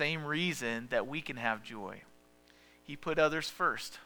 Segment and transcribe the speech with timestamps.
[0.00, 2.00] same reason that we can have joy.
[2.82, 3.98] He put others first.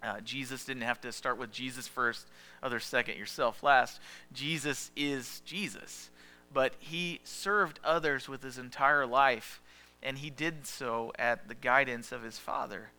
[0.00, 2.28] Uh, Jesus didn't have to start with Jesus first,
[2.62, 3.98] others second, yourself last.
[4.32, 6.10] Jesus is Jesus.
[6.54, 9.60] But he served others with his entire life,
[10.00, 12.92] and he did so at the guidance of his Father.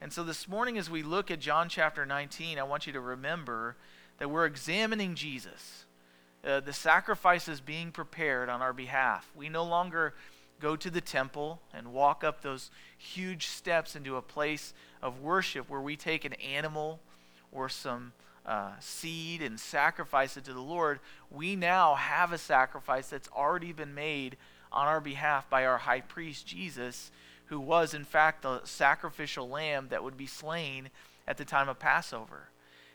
[0.00, 3.00] And so this morning, as we look at John chapter 19, I want you to
[3.00, 3.76] remember
[4.16, 5.84] that we're examining Jesus.
[6.42, 9.30] Uh, the sacrifices being prepared on our behalf.
[9.36, 10.14] We no longer
[10.60, 14.72] go to the temple and walk up those huge steps into a place
[15.02, 17.00] of worship where we take an animal
[17.52, 18.12] or some
[18.44, 21.00] uh, seed and sacrifice it to the Lord.
[21.30, 24.36] We now have a sacrifice that's already been made
[24.72, 27.10] on our behalf by our high priest, Jesus,
[27.46, 30.90] who was, in fact, the sacrificial lamb that would be slain
[31.26, 32.48] at the time of Passover.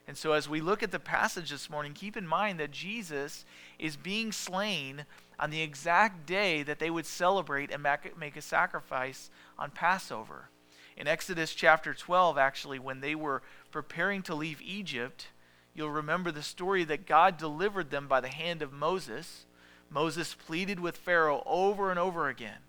[0.08, 3.46] And so, as we look at the passage this morning, keep in mind that Jesus
[3.78, 5.06] is being slain
[5.42, 7.84] on the exact day that they would celebrate and
[8.18, 10.50] make a sacrifice on Passover.
[10.96, 15.30] In Exodus chapter 12, actually, when they were preparing to leave Egypt,
[15.74, 19.46] you'll remember the story that God delivered them by the hand of Moses.
[19.90, 22.60] Moses pleaded with Pharaoh over and over again.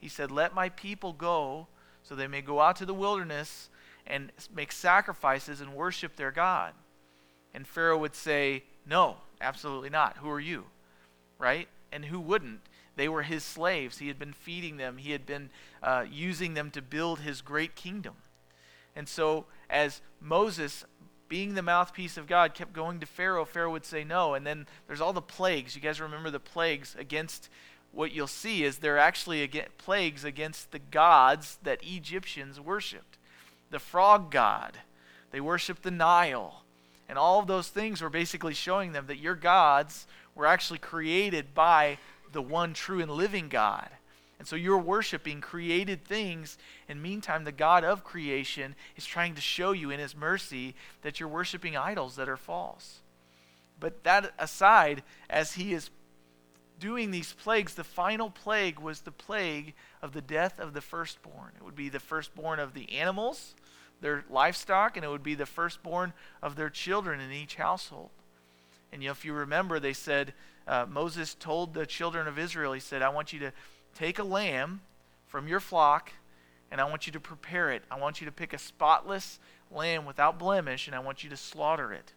[0.00, 1.68] He said, Let my people go
[2.02, 3.68] so they may go out to the wilderness
[4.04, 6.72] and make sacrifices and worship their God.
[7.54, 10.16] And Pharaoh would say, No, absolutely not.
[10.16, 10.64] Who are you?
[11.38, 11.68] Right?
[11.92, 12.60] And who wouldn't?
[12.96, 13.98] They were his slaves.
[13.98, 15.50] He had been feeding them, he had been
[15.82, 18.14] uh, using them to build his great kingdom.
[18.96, 20.84] And so, as Moses,
[21.28, 24.34] being the mouthpiece of God, kept going to Pharaoh, Pharaoh would say no.
[24.34, 25.76] And then there's all the plagues.
[25.76, 27.48] You guys remember the plagues against
[27.92, 33.16] what you'll see is they're actually plagues against the gods that Egyptians worshipped
[33.70, 34.78] the frog god.
[35.30, 36.64] They worshiped the Nile.
[37.08, 40.06] And all of those things were basically showing them that your gods
[40.40, 41.98] were actually created by
[42.32, 43.90] the one true and living God.
[44.38, 46.56] And so you're worshiping created things,
[46.88, 51.20] and meantime, the God of creation is trying to show you in His mercy that
[51.20, 53.00] you're worshiping idols that are false.
[53.78, 55.90] But that aside, as He is
[56.78, 61.52] doing these plagues, the final plague was the plague of the death of the firstborn.
[61.56, 63.54] It would be the firstborn of the animals,
[64.00, 68.08] their livestock, and it would be the firstborn of their children in each household.
[68.92, 70.34] And if you remember, they said,
[70.66, 73.52] uh, Moses told the children of Israel, he said, I want you to
[73.94, 74.80] take a lamb
[75.26, 76.12] from your flock,
[76.70, 77.82] and I want you to prepare it.
[77.90, 79.38] I want you to pick a spotless
[79.70, 82.12] lamb without blemish, and I want you to slaughter it.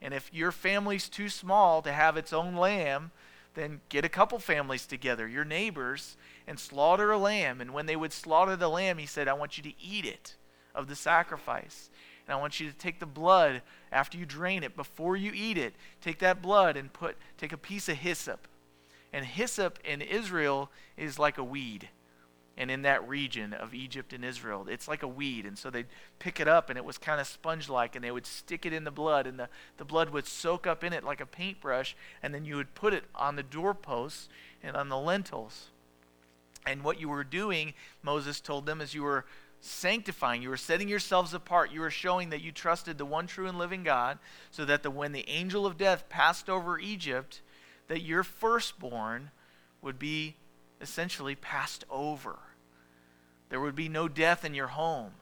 [0.00, 3.10] And if your family's too small to have its own lamb,
[3.54, 7.60] then get a couple families together, your neighbors, and slaughter a lamb.
[7.60, 10.36] And when they would slaughter the lamb, he said, I want you to eat it
[10.74, 11.88] of the sacrifice.
[12.26, 13.62] And I want you to take the blood
[13.94, 17.56] after you drain it, before you eat it, take that blood and put take a
[17.56, 18.46] piece of hyssop.
[19.12, 21.88] And hyssop in Israel is like a weed.
[22.56, 25.44] And in that region of Egypt and Israel, it's like a weed.
[25.46, 25.86] And so they'd
[26.18, 28.72] pick it up and it was kind of sponge like, and they would stick it
[28.72, 31.96] in the blood, and the, the blood would soak up in it like a paintbrush,
[32.22, 34.28] and then you would put it on the doorposts
[34.62, 35.70] and on the lintels.
[36.66, 39.24] And what you were doing, Moses told them, is you were
[39.64, 40.42] sanctifying.
[40.42, 41.72] You were setting yourselves apart.
[41.72, 44.18] You were showing that you trusted the one true and living God,
[44.50, 47.40] so that the, when the angel of death passed over Egypt,
[47.88, 49.30] that your firstborn
[49.82, 50.36] would be
[50.80, 52.38] essentially passed over.
[53.48, 55.12] There would be no death in your home.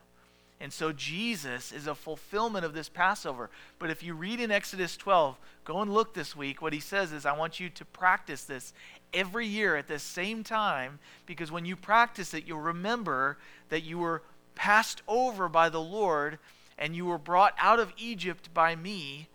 [0.61, 3.51] And so Jesus is a fulfillment of this Passover.
[3.81, 7.13] But if you read in Exodus 12, go and look this week, what he says
[7.13, 8.73] is, I want you to practice this
[9.13, 13.39] every year at the same time, because when you practice it, you'll remember
[13.71, 14.23] that you were
[14.55, 16.39] passed over by the Lord,
[16.79, 19.29] and you were brought out of Egypt by me.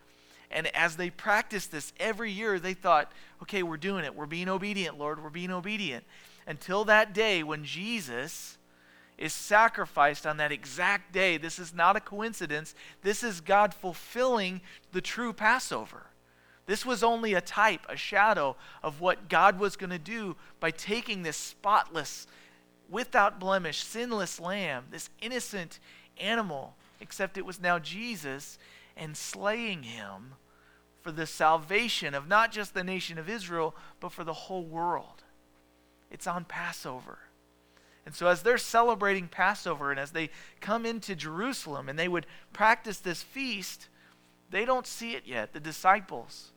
[0.50, 3.12] And as they practiced this every year, they thought,
[3.42, 4.14] okay, we're doing it.
[4.14, 5.22] We're being obedient, Lord.
[5.22, 6.04] We're being obedient.
[6.46, 8.56] Until that day when Jesus
[9.18, 11.36] is sacrificed on that exact day.
[11.36, 12.74] This is not a coincidence.
[13.02, 14.60] This is God fulfilling
[14.92, 16.06] the true Passover.
[16.66, 20.70] This was only a type, a shadow of what God was going to do by
[20.70, 22.26] taking this spotless
[22.88, 25.78] without blemish, sinless lamb, this innocent
[26.18, 28.58] animal, except it was now Jesus,
[28.96, 30.34] and slaying him
[31.00, 35.22] for the salvation of not just the nation of Israel, but for the whole world.
[36.10, 37.18] It's on Passover.
[38.04, 40.30] And so, as they're celebrating Passover and as they
[40.60, 43.88] come into Jerusalem and they would practice this feast,
[44.50, 46.52] they don't see it yet, the disciples.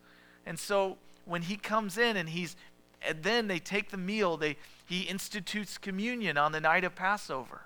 [0.45, 2.55] And so, when he comes in and he's
[3.01, 4.57] and then they take the meal, they
[4.91, 7.61] he institutes communion on the night of Passover.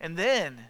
[0.00, 0.66] And then,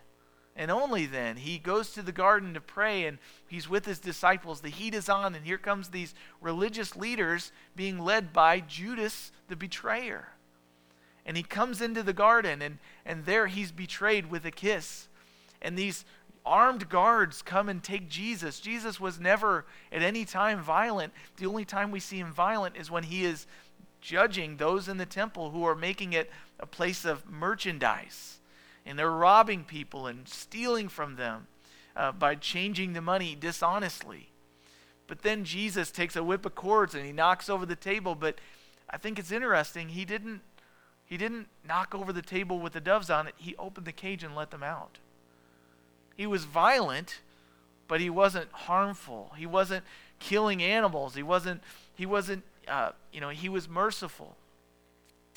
[0.54, 3.16] and only then, he goes to the garden to pray and
[3.48, 4.60] he's with his disciples.
[4.60, 9.56] The heat is on, and here comes these religious leaders being led by Judas the
[9.56, 10.28] betrayer.
[11.24, 12.76] And he comes into the garden, and,
[13.06, 15.08] and there he's betrayed with a kiss.
[15.62, 16.04] And these
[16.44, 18.60] armed guards come and take Jesus.
[18.60, 21.14] Jesus was never at any time violent.
[21.38, 23.46] The only time we see him violent is when he is
[24.00, 28.38] judging those in the temple who are making it a place of merchandise.
[28.84, 31.48] And they're robbing people and stealing from them
[31.96, 34.28] uh, by changing the money dishonestly.
[35.06, 38.14] But then Jesus takes a whip of cords and he knocks over the table.
[38.14, 38.38] But
[38.88, 39.90] I think it's interesting.
[39.90, 40.40] He didn't,
[41.04, 43.34] he didn't knock over the table with the doves on it.
[43.36, 44.98] He opened the cage and let them out.
[46.16, 47.20] He was violent,
[47.88, 49.32] but he wasn't harmful.
[49.36, 49.84] He wasn't
[50.18, 51.14] killing animals.
[51.14, 51.62] He wasn't,
[51.94, 54.36] he wasn't, uh, you know, he was merciful.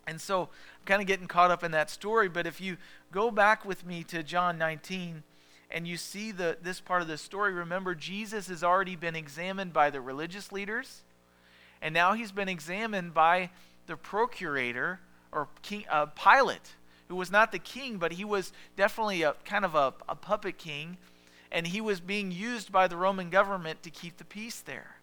[0.08, 2.78] And so I'm kind of getting caught up in that story, but if you
[3.12, 5.24] go back with me to John 19
[5.70, 9.72] and you see the, this part of the story, remember Jesus has already been examined
[9.72, 11.04] by the religious leaders,
[11.82, 13.52] and now he's been examined by
[13.86, 15.00] the procurator
[15.32, 16.76] or king, uh, Pilate
[17.10, 20.58] who was not the king, but he was definitely a kind of a, a puppet
[20.58, 20.98] king,
[21.52, 24.96] and he was being used by the Roman government to keep the peace there.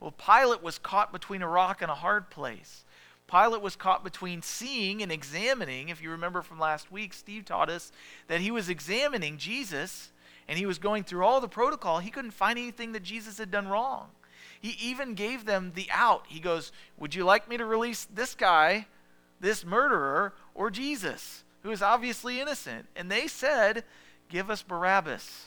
[0.00, 2.84] Well, Pilate was caught between a rock and a hard place.
[3.28, 5.88] Pilate was caught between seeing and examining.
[5.88, 7.92] If you remember from last week, Steve taught us
[8.26, 10.10] that he was examining Jesus
[10.48, 11.98] and he was going through all the protocol.
[11.98, 14.08] He couldn't find anything that Jesus had done wrong.
[14.60, 16.24] He even gave them the out.
[16.28, 18.86] He goes, Would you like me to release this guy,
[19.40, 22.86] this murderer, or Jesus, who is obviously innocent.
[22.96, 23.84] And they said,
[24.28, 25.46] Give us Barabbas.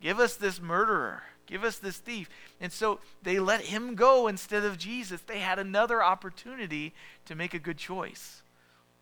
[0.00, 1.22] Give us this murderer.
[1.46, 2.28] Give us this thief.
[2.60, 5.20] And so they let him go instead of Jesus.
[5.20, 6.94] They had another opportunity
[7.26, 8.42] to make a good choice.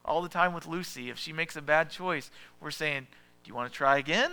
[0.04, 2.30] All the time with Lucy, if she makes a bad choice,
[2.60, 3.06] we're saying,
[3.44, 4.32] Do you want to try again?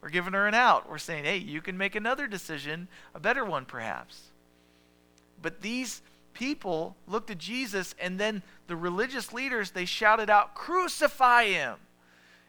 [0.00, 0.88] We're giving her an out.
[0.88, 4.30] We're saying, Hey, you can make another decision, a better one perhaps.
[5.40, 6.02] But these
[6.34, 11.76] people looked at Jesus, and then the religious leaders, they shouted out, Crucify him!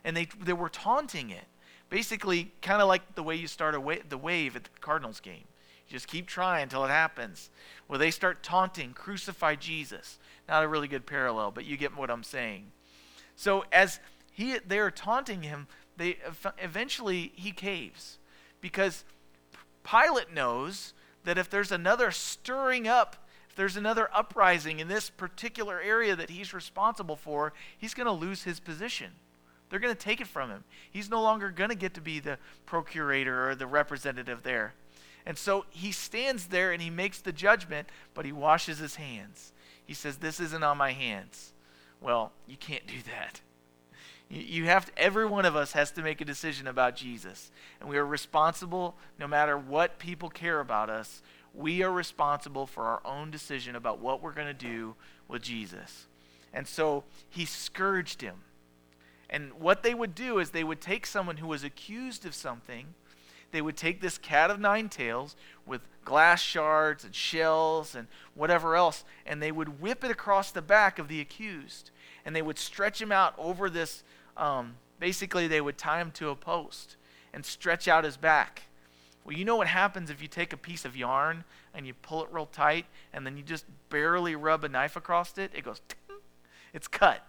[0.03, 1.45] And they, they were taunting it.
[1.89, 5.45] Basically, kind of like the way you start wa- the wave at the Cardinals game.
[5.87, 7.49] You just keep trying until it happens.
[7.87, 10.17] Well, they start taunting, Crucify Jesus.
[10.47, 12.71] Not a really good parallel, but you get what I'm saying.
[13.35, 13.99] So as
[14.31, 16.17] he, they are taunting him, they
[16.57, 18.17] eventually he caves
[18.61, 19.03] because
[19.83, 20.93] Pilate knows
[21.23, 23.17] that if there's another stirring up
[23.53, 28.11] if there's another uprising in this particular area that he's responsible for, he's going to
[28.11, 29.11] lose his position.
[29.73, 30.63] They're going to take it from him.
[30.91, 32.37] He's no longer going to get to be the
[32.67, 34.75] procurator or the representative there.
[35.25, 39.51] And so he stands there and he makes the judgment, but he washes his hands.
[39.83, 41.53] He says, This isn't on my hands.
[41.99, 43.41] Well, you can't do that.
[44.29, 47.49] You have to, every one of us has to make a decision about Jesus.
[47.79, 51.23] And we are responsible no matter what people care about us
[51.53, 54.95] we are responsible for our own decision about what we're going to do
[55.27, 56.07] with Jesus.
[56.53, 58.35] And so he scourged him.
[59.33, 62.93] And what they would do is they would take someone who was accused of something,
[63.51, 65.35] they would take this cat of nine tails
[65.65, 70.61] with glass shards and shells and whatever else, and they would whip it across the
[70.61, 71.89] back of the accused.
[72.23, 74.03] And they would stretch him out over this,
[74.37, 76.95] um, basically, they would tie him to a post
[77.33, 78.63] and stretch out his back.
[79.25, 81.43] Well, you know what happens if you take a piece of yarn
[81.73, 85.37] and you pull it real tight and then you just barely rub a knife across
[85.39, 85.51] it?
[85.55, 85.81] It goes,
[86.71, 87.25] it's cut.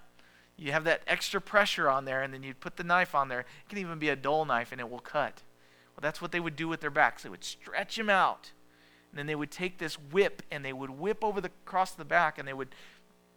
[0.57, 3.41] You have that extra pressure on there, and then you put the knife on there.
[3.41, 5.43] It can even be a dull knife, and it will cut.
[5.95, 7.23] Well, that's what they would do with their backs.
[7.23, 8.53] They would stretch them out,
[9.11, 12.05] and then they would take this whip and they would whip over the across the
[12.05, 12.75] back, and they would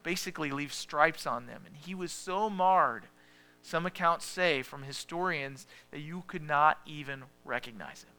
[0.03, 1.63] basically leave stripes on them.
[1.65, 3.07] And he was so marred,
[3.62, 8.12] some accounts say from historians, that you could not even recognize him.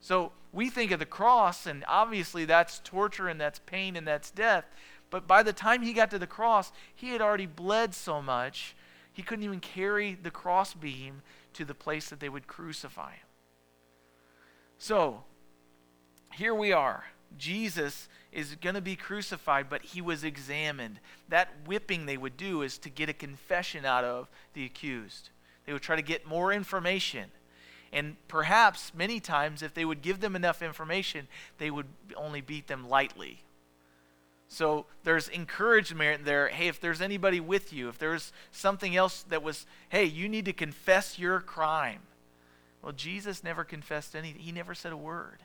[0.00, 4.30] So we think of the cross, and obviously that's torture and that's pain and that's
[4.30, 4.64] death.
[5.10, 8.74] But by the time he got to the cross, he had already bled so much,
[9.12, 13.26] he couldn't even carry the crossbeam to the place that they would crucify him.
[14.76, 15.22] So,
[16.32, 17.04] here we are.
[17.38, 21.00] Jesus is going to be crucified, but he was examined.
[21.28, 25.30] That whipping they would do is to get a confession out of the accused.
[25.64, 27.30] They would try to get more information.
[27.92, 32.66] And perhaps many times, if they would give them enough information, they would only beat
[32.66, 33.44] them lightly.
[34.54, 36.46] So there's encouragement there.
[36.46, 40.44] Hey, if there's anybody with you, if there's something else that was, hey, you need
[40.44, 42.02] to confess your crime.
[42.80, 45.42] Well, Jesus never confessed anything, he never said a word.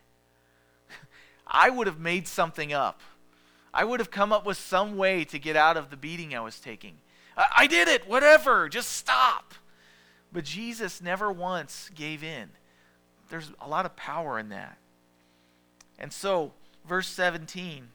[1.47, 3.01] I would have made something up.
[3.73, 6.41] I would have come up with some way to get out of the beating I
[6.41, 6.97] was taking.
[7.35, 9.55] I, I did it, whatever, just stop.
[10.31, 12.51] But Jesus never once gave in.
[13.29, 14.77] There's a lot of power in that.
[15.97, 16.53] And so,
[16.87, 17.87] verse 17,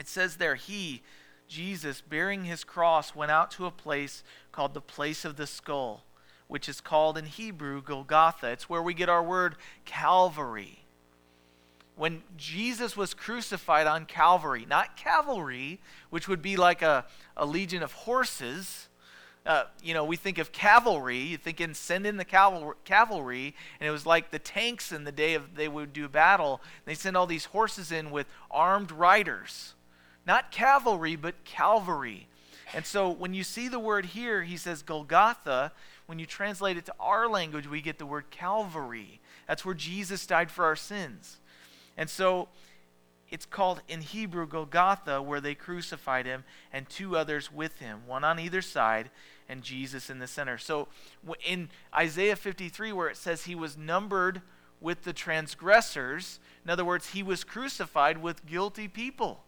[0.00, 1.02] it says there, He,
[1.46, 6.04] Jesus, bearing his cross, went out to a place called the place of the skull,
[6.48, 8.48] which is called in Hebrew Golgotha.
[8.48, 10.84] It's where we get our word Calvary.
[11.96, 17.04] When Jesus was crucified on Calvary, not cavalry, which would be like a,
[17.36, 18.88] a legion of horses,
[19.44, 23.54] uh, you know, we think of cavalry, you think in send in the caval- cavalry,
[23.78, 26.62] and it was like the tanks in the day of they would do battle.
[26.86, 29.74] They send all these horses in with armed riders.
[30.26, 32.28] Not cavalry, but Calvary.
[32.72, 35.72] And so when you see the word here, he says Golgotha.
[36.06, 39.20] When you translate it to our language, we get the word Calvary.
[39.48, 41.38] That's where Jesus died for our sins.
[41.96, 42.48] And so
[43.30, 48.24] it's called in Hebrew Golgotha, where they crucified him and two others with him, one
[48.24, 49.10] on either side,
[49.48, 50.58] and Jesus in the center.
[50.58, 50.88] So
[51.44, 54.42] in Isaiah 53, where it says he was numbered
[54.80, 59.44] with the transgressors, in other words, he was crucified with guilty people.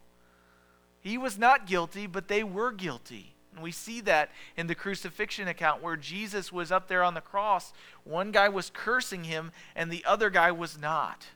[1.03, 3.35] He was not guilty, but they were guilty.
[3.53, 7.21] And we see that in the crucifixion account where Jesus was up there on the
[7.21, 7.73] cross.
[8.05, 11.27] One guy was cursing him, and the other guy was not.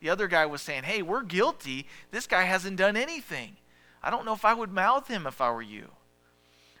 [0.00, 1.86] The other guy was saying, Hey, we're guilty.
[2.12, 3.56] This guy hasn't done anything.
[4.02, 5.90] I don't know if I would mouth him if I were you.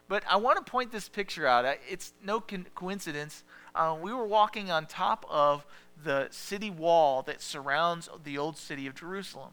[0.06, 1.66] But I want to point this picture out.
[1.88, 3.42] It's no coincidence.
[3.74, 5.66] Uh, we were walking on top of
[6.02, 9.50] the city wall that surrounds the old city of Jerusalem.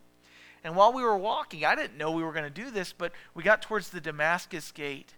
[0.65, 3.12] And while we were walking, I didn't know we were going to do this, but
[3.36, 5.13] we got towards the Damascus gate.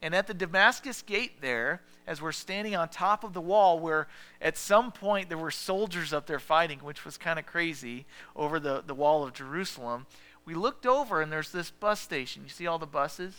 [0.00, 4.06] And at the Damascus gate there, as we're standing on top of the wall, where
[4.40, 8.60] at some point there were soldiers up there fighting, which was kind of crazy, over
[8.60, 10.06] the, the wall of Jerusalem,
[10.44, 12.44] we looked over and there's this bus station.
[12.44, 13.34] You see all the buses?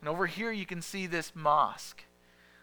[0.00, 2.02] And over here you can see this mosque.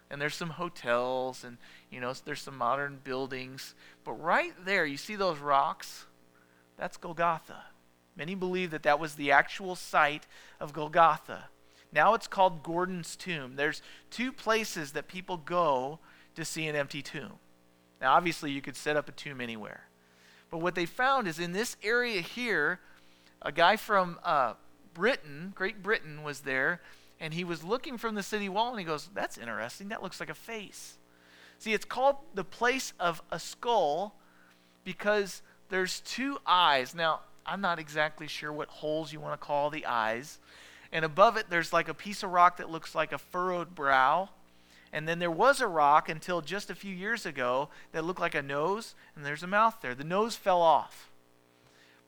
[0.10, 1.58] And there's some hotels and,
[1.90, 3.76] you know, there's some modern buildings.
[4.04, 6.06] But right there, you see those rocks?
[6.78, 7.64] That's Golgotha.
[8.16, 10.26] Many believe that that was the actual site
[10.60, 11.46] of Golgotha.
[11.92, 13.56] Now it's called Gordon's Tomb.
[13.56, 16.00] There's two places that people go
[16.36, 17.34] to see an empty tomb.
[18.02, 19.88] Now, obviously, you could set up a tomb anywhere.
[20.52, 22.80] But what they found is in this area here,
[23.42, 24.54] a guy from uh,
[24.94, 26.82] Britain, Great Britain, was there,
[27.20, 29.90] and he was looking from the city wall, and he goes, That's interesting.
[29.90, 30.98] That looks like a face.
[31.58, 34.16] See, it's called the place of a skull
[34.84, 36.94] because there's two eyes.
[36.94, 40.40] Now, I'm not exactly sure what holes you want to call the eyes,
[40.92, 44.30] and above it, there's like a piece of rock that looks like a furrowed brow.
[44.94, 48.34] And then there was a rock until just a few years ago that looked like
[48.34, 49.94] a nose, and there's a mouth there.
[49.94, 51.12] The nose fell off.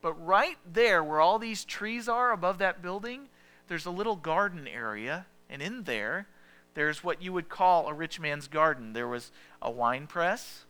[0.01, 3.27] But right there, where all these trees are above that building,
[3.67, 5.25] there's a little garden area.
[5.49, 6.27] And in there,
[6.75, 8.93] there's what you would call a rich man's garden.
[8.93, 10.63] There was a wine press.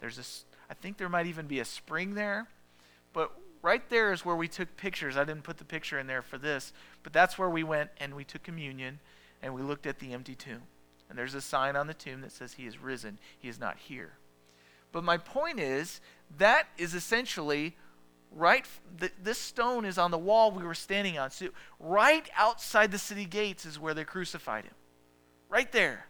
[0.00, 2.48] There's a, I think there might even be a spring there.
[3.14, 3.32] But
[3.66, 5.16] right there is where we took pictures.
[5.16, 8.14] I didn't put the picture in there for this, but that's where we went and
[8.14, 9.00] we took communion
[9.42, 10.62] and we looked at the empty tomb.
[11.10, 13.76] And there's a sign on the tomb that says, He is risen, He is not
[13.76, 14.12] here.
[14.92, 16.00] But my point is,
[16.38, 17.74] that is essentially
[18.30, 18.64] right.
[19.00, 21.32] Th- this stone is on the wall we were standing on.
[21.32, 21.48] So,
[21.80, 24.74] right outside the city gates is where they crucified him.
[25.48, 26.06] Right there.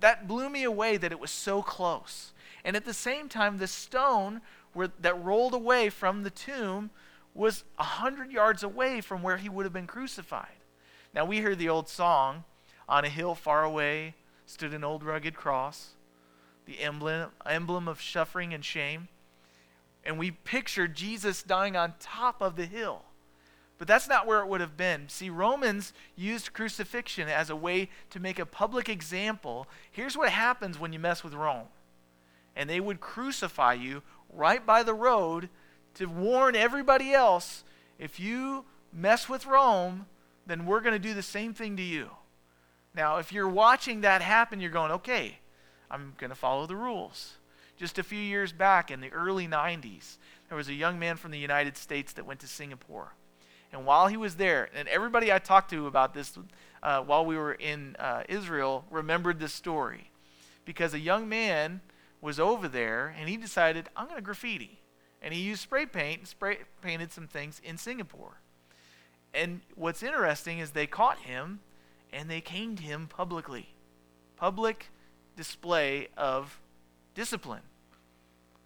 [0.00, 2.32] That blew me away that it was so close.
[2.64, 4.40] And at the same time, the stone
[4.72, 6.90] where, that rolled away from the tomb
[7.34, 10.58] was a hundred yards away from where he would have been crucified.
[11.14, 12.44] Now we hear the old song,
[12.88, 14.14] "On a hill far away
[14.46, 15.90] stood an old rugged cross,
[16.66, 19.08] the emblem emblem of suffering and shame."
[20.04, 23.04] And we picture Jesus dying on top of the hill.
[23.78, 25.08] But that's not where it would have been.
[25.08, 29.66] See, Romans used crucifixion as a way to make a public example.
[29.90, 31.68] Here's what happens when you mess with Rome.
[32.54, 34.02] And they would crucify you
[34.32, 35.48] right by the road
[35.94, 37.64] to warn everybody else
[37.98, 40.06] if you mess with Rome,
[40.46, 42.10] then we're going to do the same thing to you.
[42.94, 45.38] Now, if you're watching that happen, you're going, okay,
[45.90, 47.34] I'm going to follow the rules.
[47.76, 50.16] Just a few years back in the early 90s,
[50.48, 53.14] there was a young man from the United States that went to Singapore.
[53.72, 56.36] And while he was there, and everybody I talked to about this
[56.82, 60.10] uh, while we were in uh, Israel remembered this story.
[60.64, 61.80] Because a young man
[62.22, 64.78] was over there and he decided, I'm going to graffiti.
[65.20, 68.40] And he used spray paint and spray painted some things in Singapore.
[69.34, 71.60] And what's interesting is they caught him
[72.12, 73.74] and they caned him publicly.
[74.36, 74.90] Public
[75.36, 76.60] display of
[77.14, 77.62] discipline.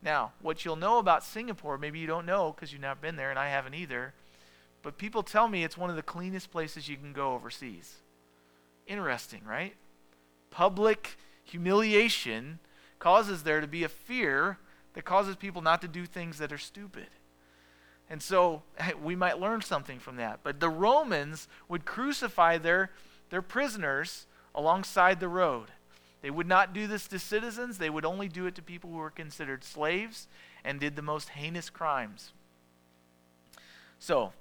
[0.02, 3.30] Now, what you'll know about Singapore, maybe you don't know because you've not been there
[3.30, 4.14] and I haven't either,
[4.82, 7.96] but people tell me it's one of the cleanest places you can go overseas.
[8.86, 9.74] Interesting, right?
[10.50, 12.60] Public humiliation
[12.98, 14.58] causes there to be a fear
[14.94, 17.08] that causes people not to do things that are stupid.
[18.08, 18.62] And so
[19.02, 20.40] we might learn something from that.
[20.42, 22.90] But the Romans would crucify their,
[23.30, 25.68] their prisoners alongside the road.
[26.22, 28.96] They would not do this to citizens, they would only do it to people who
[28.96, 30.28] were considered slaves
[30.64, 32.32] and did the most heinous crimes.
[33.98, 34.32] So,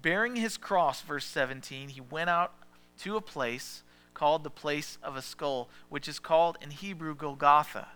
[0.00, 2.54] bearing his cross, verse 17, he went out
[3.00, 3.82] to a place
[4.14, 7.88] called the place of a skull, which is called in Hebrew Golgotha,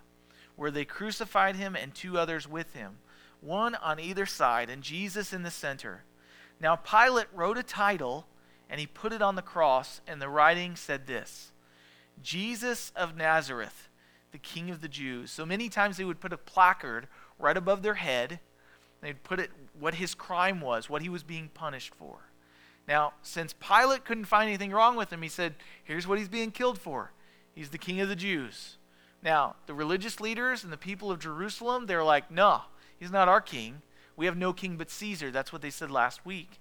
[0.55, 2.97] where they crucified him and two others with him,
[3.41, 6.03] one on either side, and Jesus in the center.
[6.59, 8.27] Now Pilate wrote a title,
[8.69, 11.51] and he put it on the cross, and the writing said this
[12.21, 13.89] Jesus of Nazareth,
[14.31, 15.31] the King of the Jews.
[15.31, 17.07] So many times they would put a placard
[17.39, 18.39] right above their head.
[19.01, 22.26] They'd put it what his crime was, what he was being punished for.
[22.87, 26.51] Now, since Pilate couldn't find anything wrong with him, he said, Here's what he's being
[26.51, 27.11] killed for.
[27.53, 28.77] He's the king of the Jews.
[29.23, 32.61] Now, the religious leaders and the people of Jerusalem, they're like, No,
[32.99, 33.81] he's not our king.
[34.15, 35.31] We have no king but Caesar.
[35.31, 36.59] That's what they said last week.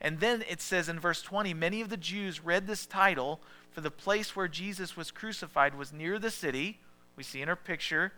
[0.00, 3.80] And then it says in verse 20 many of the Jews read this title, for
[3.80, 6.80] the place where Jesus was crucified was near the city.
[7.14, 8.12] We see in our picture.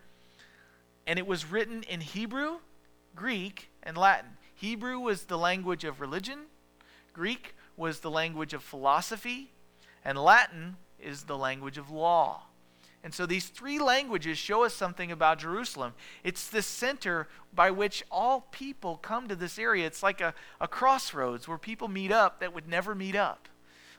[1.06, 2.58] And it was written in Hebrew,
[3.14, 4.30] Greek, and Latin.
[4.54, 6.46] Hebrew was the language of religion,
[7.18, 9.50] Greek was the language of philosophy,
[10.04, 12.44] and Latin is the language of law.
[13.02, 15.94] And so these three languages show us something about Jerusalem.
[16.22, 19.84] It's the center by which all people come to this area.
[19.84, 23.48] It's like a, a crossroads where people meet up that would never meet up.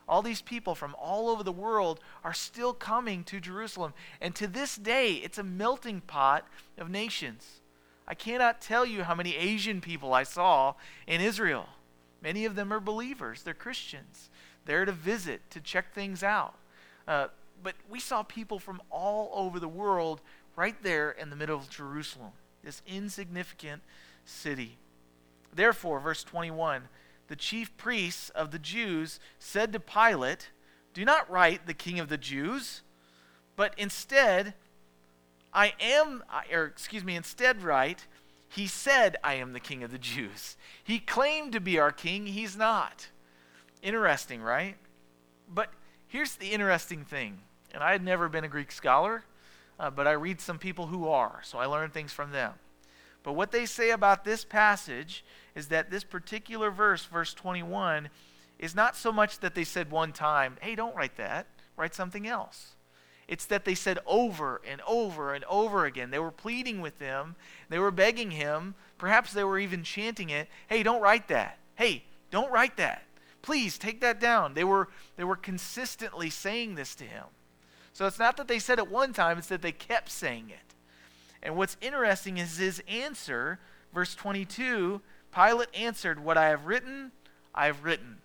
[0.08, 3.92] All these people from all over the world are still coming to Jerusalem.
[4.22, 6.46] And to this day, it's a melting pot
[6.78, 7.60] of nations.
[8.08, 10.74] I cannot tell you how many Asian people I saw
[11.06, 11.68] in Israel.
[12.22, 14.30] Many of them are believers, they're Christians.
[14.66, 16.54] They're to visit, to check things out.
[17.08, 17.28] Uh,
[17.62, 20.20] but we saw people from all over the world
[20.56, 23.82] right there in the middle of Jerusalem, this insignificant
[24.24, 24.76] city.
[25.54, 26.88] Therefore, verse 21
[27.28, 30.50] the chief priests of the Jews said to Pilate,
[30.92, 32.82] Do not write the king of the Jews,
[33.54, 34.54] but instead,
[35.54, 38.08] I am, or excuse me, instead write,
[38.50, 40.56] he said, I am the king of the Jews.
[40.82, 42.26] He claimed to be our king.
[42.26, 43.06] He's not.
[43.80, 44.74] Interesting, right?
[45.48, 45.72] But
[46.08, 47.38] here's the interesting thing.
[47.72, 49.22] And I had never been a Greek scholar,
[49.78, 52.54] uh, but I read some people who are, so I learn things from them.
[53.22, 58.08] But what they say about this passage is that this particular verse, verse 21,
[58.58, 62.26] is not so much that they said one time, hey, don't write that, write something
[62.26, 62.74] else.
[63.30, 66.10] It's that they said over and over and over again.
[66.10, 67.36] They were pleading with him,
[67.68, 71.58] they were begging him, perhaps they were even chanting it, hey, don't write that.
[71.76, 73.04] Hey, don't write that.
[73.40, 74.54] Please take that down.
[74.54, 77.24] They were, they were consistently saying this to him.
[77.92, 80.74] So it's not that they said it one time, it's that they kept saying it.
[81.40, 83.60] And what's interesting is his answer,
[83.94, 85.00] verse 22
[85.32, 87.12] Pilate answered, What I have written,
[87.54, 88.18] I have written.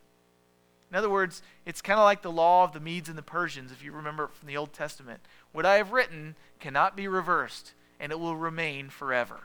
[0.96, 3.70] In other words, it's kind of like the law of the Medes and the Persians,
[3.74, 5.20] if you remember from the Old Testament.
[5.52, 9.42] What I have written cannot be reversed, and it will remain forever.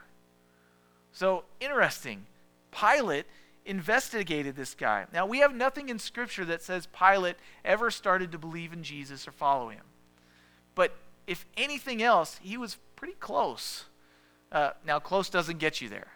[1.10, 2.26] So, interesting.
[2.70, 3.26] Pilate
[3.66, 5.06] investigated this guy.
[5.12, 7.34] Now, we have nothing in Scripture that says Pilate
[7.64, 9.82] ever started to believe in Jesus or follow him.
[10.76, 10.94] But
[11.26, 13.86] if anything else, he was pretty close.
[14.52, 16.12] Uh, now, close doesn't get you there.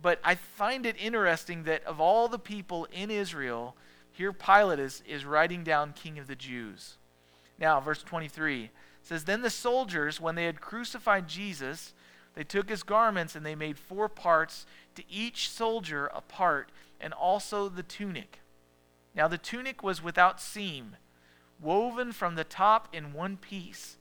[0.00, 3.74] But I find it interesting that of all the people in Israel,
[4.18, 6.96] here Pilate is, is writing down King of the Jews.
[7.56, 11.94] Now, verse 23 says, Then the soldiers, when they had crucified Jesus,
[12.34, 17.12] they took his garments and they made four parts, to each soldier a part, and
[17.12, 18.40] also the tunic.
[19.14, 20.96] Now the tunic was without seam,
[21.60, 23.98] woven from the top in one piece.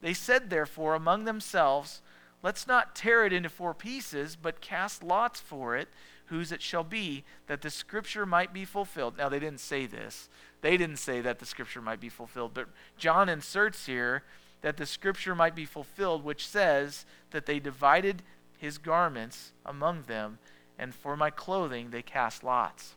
[0.00, 2.02] They said, therefore, among themselves,
[2.42, 5.88] Let's not tear it into four pieces, but cast lots for it
[6.30, 9.18] whose it shall be, that the scripture might be fulfilled.
[9.18, 10.28] Now, they didn't say this.
[10.62, 14.22] They didn't say that the scripture might be fulfilled, but John inserts here
[14.62, 18.22] that the scripture might be fulfilled, which says that they divided
[18.58, 20.38] his garments among them,
[20.78, 22.94] and for my clothing they cast lots.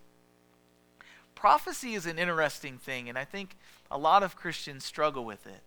[1.33, 3.57] Prophecy is an interesting thing, and I think
[3.89, 5.61] a lot of Christians struggle with it.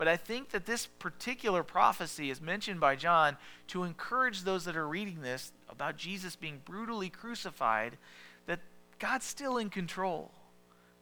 [0.00, 3.36] But I think that this particular prophecy is mentioned by John
[3.66, 7.98] to encourage those that are reading this about Jesus being brutally crucified
[8.46, 8.60] that
[8.98, 10.30] God's still in control.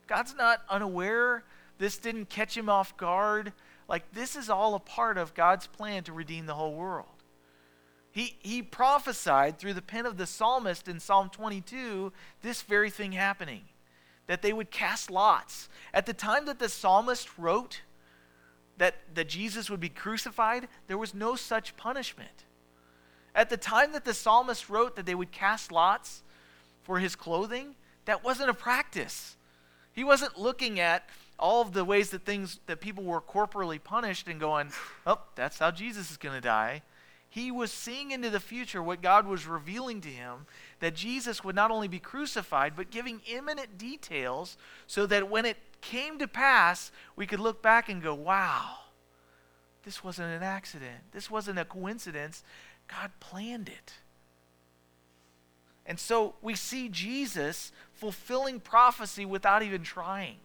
[0.09, 1.45] God's not unaware.
[1.79, 3.53] This didn't catch him off guard.
[3.89, 7.23] Like, this is all a part of God's plan to redeem the whole world.
[8.11, 13.13] He, he prophesied through the pen of the psalmist in Psalm 22 this very thing
[13.13, 13.63] happening
[14.27, 15.69] that they would cast lots.
[15.95, 17.83] At the time that the psalmist wrote,
[18.79, 22.45] that, that Jesus would be crucified, there was no such punishment.
[23.35, 26.23] At the time that the psalmist wrote that they would cast lots
[26.83, 27.75] for his clothing,
[28.07, 29.37] that wasn't a practice.
[29.93, 34.27] He wasn't looking at all of the ways that things that people were corporally punished
[34.29, 34.73] and going,
[35.07, 36.83] "Oh, that's how Jesus is going to die."
[37.29, 40.47] He was seeing into the future what God was revealing to him
[40.81, 45.59] that Jesus would not only be crucified, but giving imminent details so that when it
[45.81, 48.77] came to pass, we could look back and go, wow,
[49.85, 51.13] this wasn't an accident.
[51.13, 52.43] This wasn't a coincidence.
[52.89, 53.95] God planned it.
[55.87, 60.37] And so we see Jesus fulfilling prophecy without even trying.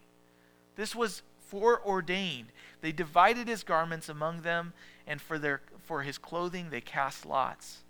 [0.76, 2.48] This was foreordained.
[2.80, 4.72] They divided his garments among them,
[5.06, 7.82] and for, their, for his clothing they cast lots.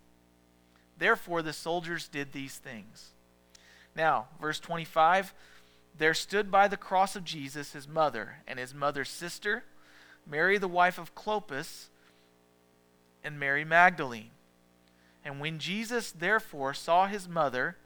[0.97, 3.11] Therefore, the soldiers did these things.
[3.95, 5.33] Now, verse 25
[5.97, 9.63] there stood by the cross of Jesus his mother and his mother's sister,
[10.27, 11.87] Mary, the wife of Clopas,
[13.23, 14.31] and Mary Magdalene.
[15.23, 17.77] And when Jesus therefore saw his mother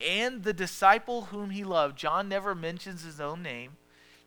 [0.00, 3.76] and the disciple whom he loved, John never mentions his own name.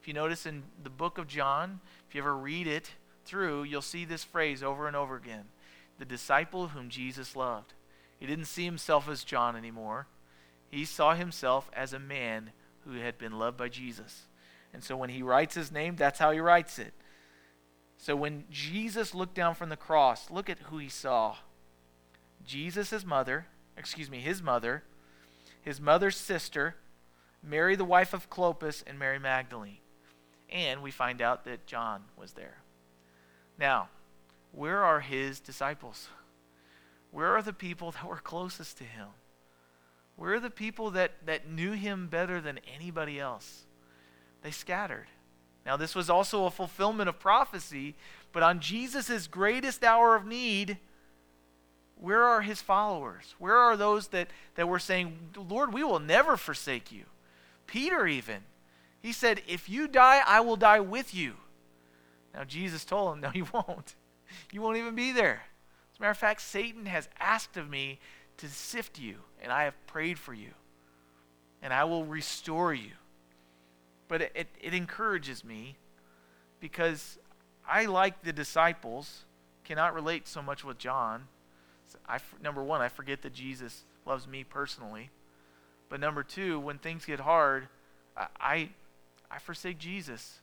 [0.01, 2.91] If you notice in the book of John, if you ever read it
[3.25, 5.45] through, you'll see this phrase over and over again
[5.99, 7.73] the disciple whom Jesus loved.
[8.19, 10.07] He didn't see himself as John anymore,
[10.69, 12.51] he saw himself as a man
[12.87, 14.27] who had been loved by Jesus.
[14.73, 16.93] And so when he writes his name, that's how he writes it.
[17.97, 21.35] So when Jesus looked down from the cross, look at who he saw.
[22.45, 24.83] Jesus' mother, excuse me, his mother,
[25.61, 26.75] his mother's sister,
[27.43, 29.79] Mary, the wife of Clopas, and Mary Magdalene.
[30.49, 32.59] And we find out that John was there.
[33.59, 33.89] Now,
[34.51, 36.07] where are his disciples?
[37.11, 39.07] Where are the people that were closest to him?
[40.17, 43.65] Where are the people that, that knew him better than anybody else?
[44.41, 45.07] They scattered.
[45.65, 47.95] Now, this was also a fulfillment of prophecy,
[48.33, 50.77] but on Jesus' greatest hour of need,
[51.95, 53.35] where are his followers?
[53.37, 57.05] Where are those that, that were saying, Lord, we will never forsake you?
[57.67, 58.43] Peter, even.
[59.01, 61.35] He said, If you die, I will die with you.
[62.33, 63.95] Now, Jesus told him, No, you won't.
[64.51, 65.43] You won't even be there.
[65.93, 67.99] As a matter of fact, Satan has asked of me
[68.37, 70.51] to sift you, and I have prayed for you,
[71.61, 72.91] and I will restore you.
[74.07, 75.75] But it, it, it encourages me
[76.59, 77.17] because
[77.67, 79.25] I, like the disciples,
[79.63, 81.27] cannot relate so much with John.
[82.07, 85.09] I, number one, I forget that Jesus loves me personally.
[85.89, 87.67] But number two, when things get hard,
[88.15, 88.69] I, I,
[89.29, 90.39] I forsake Jesus.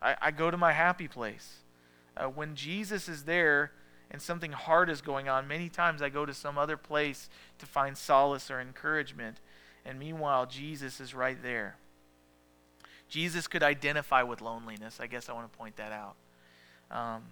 [0.00, 1.58] I, I, go to my happy place.
[2.16, 3.72] Uh, when Jesus is there,
[4.12, 7.66] and something hard is going on, many times I go to some other place to
[7.66, 9.38] find solace or encouragement.
[9.86, 11.76] And meanwhile, Jesus is right there.
[13.08, 14.98] Jesus could identify with loneliness.
[15.00, 16.14] I guess I want to point that out.
[16.90, 17.22] Um,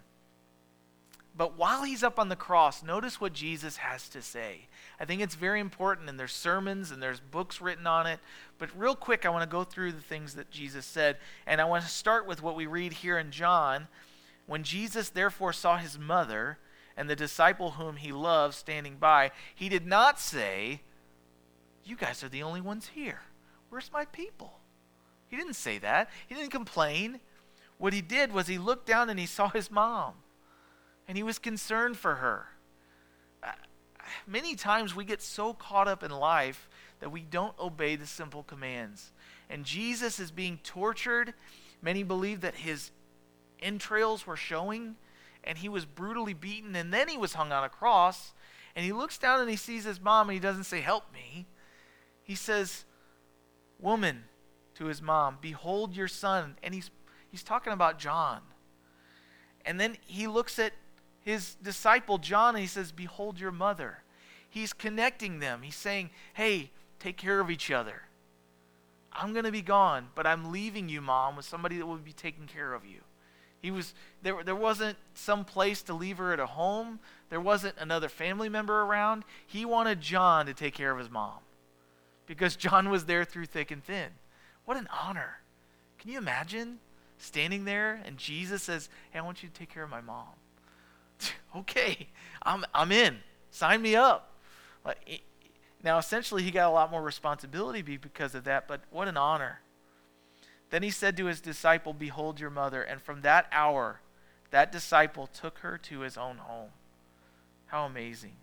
[1.36, 4.66] but while he's up on the cross, notice what Jesus has to say.
[4.98, 8.20] I think it's very important, and there's sermons and there's books written on it.
[8.58, 11.18] But real quick, I want to go through the things that Jesus said.
[11.46, 13.86] And I want to start with what we read here in John.
[14.46, 16.58] When Jesus therefore saw his mother
[17.00, 20.82] and the disciple whom he loved standing by, he did not say,
[21.82, 23.22] You guys are the only ones here.
[23.70, 24.60] Where's my people?
[25.26, 26.10] He didn't say that.
[26.26, 27.20] He didn't complain.
[27.78, 30.12] What he did was he looked down and he saw his mom,
[31.08, 32.48] and he was concerned for her.
[33.42, 33.52] Uh,
[34.26, 38.42] many times we get so caught up in life that we don't obey the simple
[38.42, 39.10] commands.
[39.48, 41.32] And Jesus is being tortured.
[41.80, 42.90] Many believe that his
[43.62, 44.96] entrails were showing
[45.44, 48.32] and he was brutally beaten, and then he was hung on a cross.
[48.76, 51.46] And he looks down and he sees his mom, and he doesn't say, Help me.
[52.22, 52.84] He says,
[53.78, 54.24] Woman,
[54.74, 56.56] to his mom, Behold your son.
[56.62, 56.90] And he's,
[57.30, 58.40] he's talking about John.
[59.64, 60.72] And then he looks at
[61.22, 64.04] his disciple, John, and he says, Behold your mother.
[64.48, 65.62] He's connecting them.
[65.62, 68.02] He's saying, Hey, take care of each other.
[69.12, 72.12] I'm going to be gone, but I'm leaving you, mom, with somebody that will be
[72.12, 73.00] taking care of you.
[73.60, 76.98] He was there, there wasn't some place to leave her at a home.
[77.28, 79.24] There wasn't another family member around.
[79.46, 81.38] He wanted John to take care of his mom
[82.26, 84.08] because John was there through thick and thin.
[84.64, 85.40] What an honor.
[85.98, 86.78] Can you imagine
[87.18, 90.28] standing there and Jesus says, Hey, I want you to take care of my mom?
[91.56, 92.08] okay,
[92.42, 93.18] I'm, I'm in.
[93.50, 94.32] Sign me up.
[95.82, 99.60] Now, essentially, he got a lot more responsibility because of that, but what an honor.
[100.70, 102.82] Then he said to his disciple, Behold your mother.
[102.82, 104.00] And from that hour,
[104.50, 106.70] that disciple took her to his own home.
[107.66, 108.36] How amazing.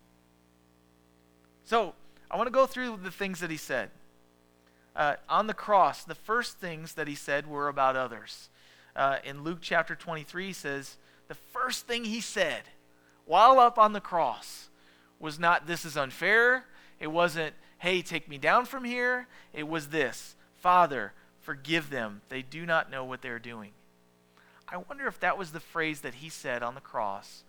[1.64, 1.94] So,
[2.30, 3.90] I want to go through the things that he said.
[4.94, 8.48] Uh, on the cross, the first things that he said were about others.
[8.96, 10.96] Uh, in Luke chapter 23, he says,
[11.28, 12.62] The first thing he said
[13.28, 14.70] while up on the cross
[15.20, 16.64] was not, this is unfair.
[16.98, 19.28] It wasn't, hey, take me down from here.
[19.52, 21.12] It was this, Father,
[21.48, 22.20] forgive them.
[22.28, 23.70] They do not know what they're doing.
[24.68, 27.42] I wonder if that was the phrase that he said on the cross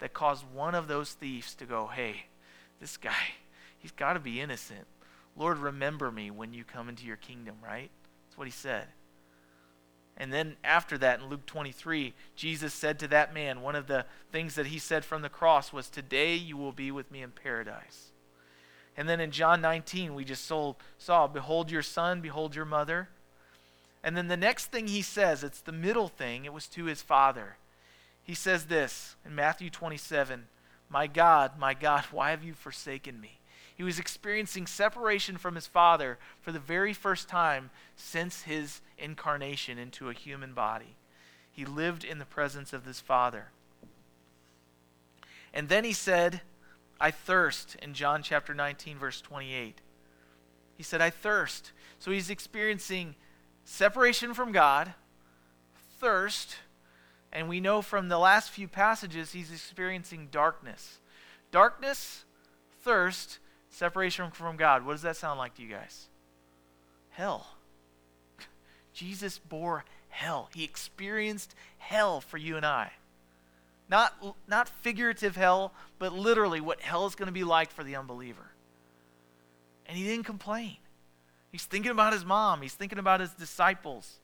[0.00, 2.26] that caused one of those thieves to go, hey,
[2.78, 3.32] this guy,
[3.78, 4.86] he's got to be innocent.
[5.34, 7.88] Lord, remember me when you come into your kingdom, right?
[8.26, 8.88] That's what he said.
[10.18, 14.04] And then after that, in Luke 23, Jesus said to that man, one of the
[14.30, 17.30] things that he said from the cross was, Today you will be with me in
[17.30, 18.12] paradise.
[18.94, 23.08] And then in John 19, we just saw, Behold your son, behold your mother.
[24.08, 27.02] And then the next thing he says, it's the middle thing, it was to his
[27.02, 27.58] father.
[28.22, 30.46] He says this in Matthew 27
[30.88, 33.40] My God, my God, why have you forsaken me?
[33.76, 39.76] He was experiencing separation from his father for the very first time since his incarnation
[39.76, 40.96] into a human body.
[41.52, 43.48] He lived in the presence of his father.
[45.52, 46.40] And then he said,
[46.98, 49.82] I thirst in John chapter 19, verse 28.
[50.78, 51.72] He said, I thirst.
[51.98, 53.14] So he's experiencing
[53.68, 54.94] separation from God,
[56.00, 56.56] thirst,
[57.30, 60.98] and we know from the last few passages he's experiencing darkness.
[61.52, 62.24] Darkness,
[62.80, 64.86] thirst, separation from God.
[64.86, 66.08] What does that sound like to you guys?
[67.10, 67.46] Hell.
[68.94, 70.48] Jesus bore hell.
[70.54, 72.92] He experienced hell for you and I.
[73.90, 74.14] Not,
[74.48, 78.50] not figurative hell, but literally what hell is going to be like for the unbeliever.
[79.84, 80.78] And he didn't complain.
[81.50, 84.18] He's thinking about his mom, he's thinking about his disciples.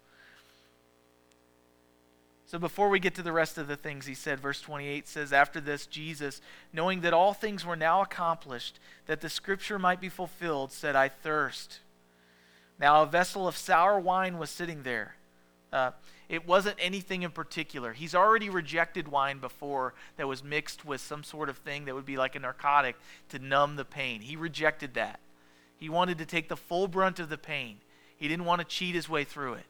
[2.46, 5.32] So before we get to the rest of the things he said, verse 28 says,
[5.32, 6.40] After this, Jesus,
[6.72, 11.08] knowing that all things were now accomplished, that the scripture might be fulfilled, said, I
[11.08, 11.80] thirst.
[12.78, 15.16] Now a vessel of sour wine was sitting there.
[15.72, 15.92] Uh,
[16.28, 17.92] it wasn't anything in particular.
[17.92, 22.06] He's already rejected wine before that was mixed with some sort of thing that would
[22.06, 22.96] be like a narcotic
[23.30, 24.20] to numb the pain.
[24.20, 25.18] He rejected that.
[25.76, 27.78] He wanted to take the full brunt of the pain.
[28.16, 29.66] He didn't want to cheat his way through it.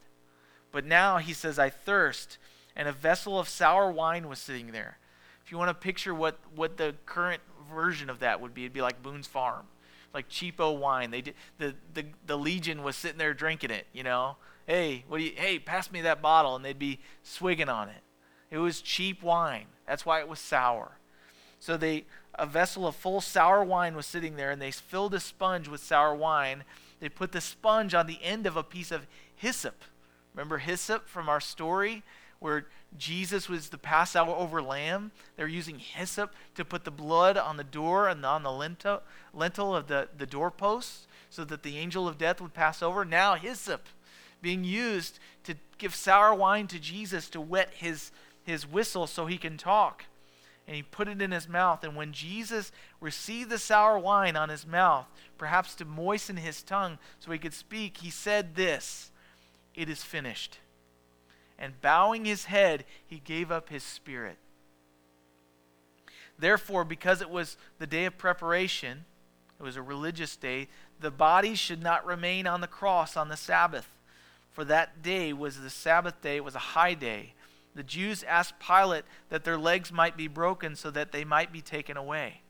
[0.70, 2.38] But now he says, I thirst,
[2.76, 4.98] and a vessel of sour wine was sitting there.
[5.44, 8.72] If you want to picture what, what the current version of that would be, it'd
[8.72, 9.66] be like Boone's Farm
[10.14, 11.10] like cheapo wine.
[11.10, 13.86] They did, the, the the legion was sitting there drinking it.
[13.92, 14.36] You know,
[14.66, 15.32] hey, what do you?
[15.34, 18.02] Hey, pass me that bottle, and they'd be swigging on it.
[18.50, 19.66] It was cheap wine.
[19.86, 20.98] That's why it was sour.
[21.58, 22.04] So they
[22.38, 25.82] a vessel of full sour wine was sitting there, and they filled a sponge with
[25.82, 26.64] sour wine.
[27.00, 29.82] They put the sponge on the end of a piece of hyssop.
[30.34, 32.02] Remember hyssop from our story?
[32.44, 32.66] where
[32.98, 35.12] Jesus was the Passover over lamb.
[35.34, 39.00] They're using hyssop to put the blood on the door and on the lintel,
[39.32, 43.02] lintel of the, the doorposts so that the angel of death would pass over.
[43.02, 43.86] Now, hyssop
[44.42, 48.12] being used to give sour wine to Jesus to wet his,
[48.44, 50.04] his whistle so he can talk.
[50.66, 51.84] And he put it in his mouth.
[51.84, 56.98] And when Jesus received the sour wine on his mouth, perhaps to moisten his tongue
[57.18, 59.10] so he could speak, he said this
[59.74, 60.58] It is finished
[61.58, 64.38] and bowing his head, he gave up his spirit.
[66.38, 69.04] Therefore, because it was the day of preparation,
[69.58, 70.68] it was a religious day,
[71.00, 73.88] the body should not remain on the cross on the Sabbath.
[74.50, 77.34] For that day was the Sabbath day, it was a high day.
[77.74, 81.60] The Jews asked Pilate that their legs might be broken so that they might be
[81.60, 82.42] taken away.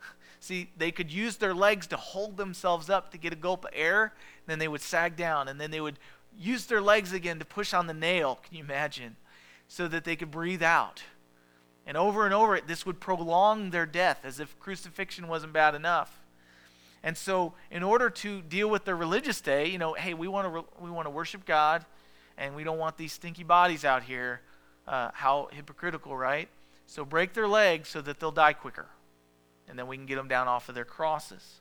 [0.40, 3.70] See, they could use their legs to hold themselves up to get a gulp of
[3.72, 4.12] air,
[4.46, 5.98] then they would sag down, and then they would
[6.38, 9.16] use their legs again to push on the nail, can you imagine?
[9.68, 11.02] So that they could breathe out.
[11.86, 16.20] And over and over, this would prolong their death as if crucifixion wasn't bad enough.
[17.02, 20.52] And so, in order to deal with their religious day, you know, hey, we want
[20.52, 21.84] to we want to worship God,
[22.36, 24.40] and we don't want these stinky bodies out here.
[24.86, 26.48] Uh, how hypocritical, right?
[26.86, 28.86] So break their legs so that they'll die quicker,
[29.68, 31.60] and then we can get them down off of their crosses.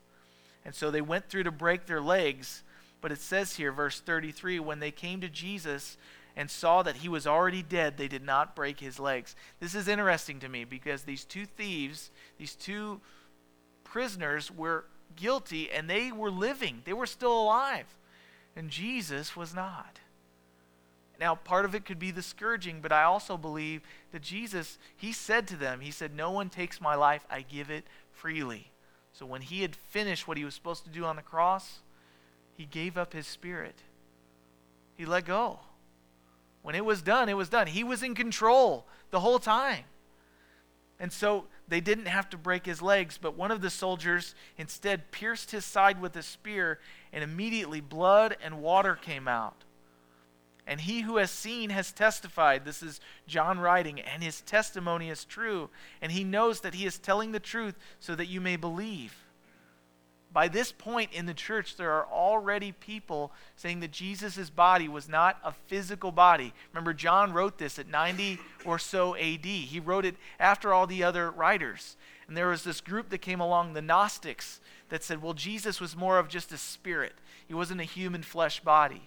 [0.64, 2.64] And so they went through to break their legs
[3.06, 5.96] but it says here, verse 33 when they came to Jesus
[6.36, 9.36] and saw that he was already dead, they did not break his legs.
[9.60, 12.10] This is interesting to me because these two thieves,
[12.40, 13.02] these two
[13.84, 14.86] prisoners, were
[15.16, 17.86] guilty and they were living, they were still alive.
[18.56, 20.00] And Jesus was not.
[21.20, 25.12] Now, part of it could be the scourging, but I also believe that Jesus, he
[25.12, 28.72] said to them, He said, No one takes my life, I give it freely.
[29.14, 31.80] So when he had finished what he was supposed to do on the cross,
[32.58, 33.76] he gave up his spirit.
[34.96, 35.60] He let go.
[36.62, 37.68] When it was done, it was done.
[37.68, 39.84] He was in control the whole time.
[41.00, 45.12] And so they didn't have to break his legs, but one of the soldiers instead
[45.12, 46.80] pierced his side with a spear,
[47.12, 49.64] and immediately blood and water came out.
[50.68, 52.66] And he who has seen has testified.
[52.66, 55.70] This is John writing, and his testimony is true.
[56.02, 59.14] And he knows that he is telling the truth so that you may believe.
[60.34, 65.08] By this point in the church, there are already people saying that Jesus' body was
[65.08, 66.54] not a physical body.
[66.74, 69.46] Remember, John wrote this at 90 or so AD.
[69.46, 71.96] He wrote it after all the other writers.
[72.28, 75.96] And there was this group that came along, the Gnostics, that said, well, Jesus was
[75.96, 77.14] more of just a spirit,
[77.48, 79.04] he wasn't a human flesh body.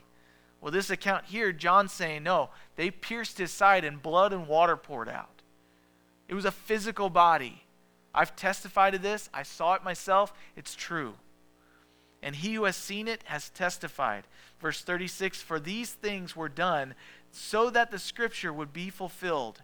[0.60, 4.76] Well, this account here, John's saying, no, they pierced his side and blood and water
[4.76, 5.42] poured out.
[6.28, 7.62] It was a physical body.
[8.14, 9.30] I've testified to this.
[9.32, 10.32] I saw it myself.
[10.56, 11.14] It's true.
[12.22, 14.24] And he who has seen it has testified.
[14.60, 16.94] Verse 36 For these things were done
[17.30, 19.62] so that the scripture would be fulfilled.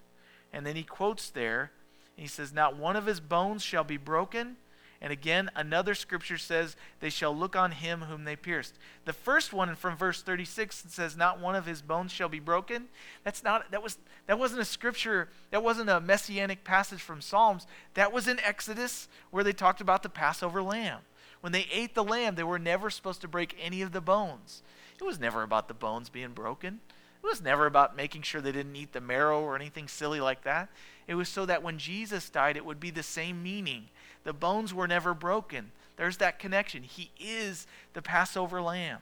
[0.52, 1.72] And then he quotes there,
[2.16, 4.57] and he says, Not one of his bones shall be broken.
[5.00, 8.74] And again, another scripture says, They shall look on him whom they pierced.
[9.04, 12.87] The first one from verse 36 says, Not one of his bones shall be broken.
[13.22, 17.66] That's not that was that wasn't a scripture, that wasn't a messianic passage from Psalms.
[17.94, 21.00] That was in Exodus where they talked about the Passover lamb.
[21.40, 24.62] When they ate the lamb, they were never supposed to break any of the bones.
[24.98, 26.80] It was never about the bones being broken.
[27.22, 30.44] It was never about making sure they didn't eat the marrow or anything silly like
[30.44, 30.68] that.
[31.07, 33.88] It was so that when Jesus died, it would be the same meaning
[34.24, 35.70] the bones were never broken.
[35.96, 36.82] There's that connection.
[36.82, 39.00] He is the Passover lamb.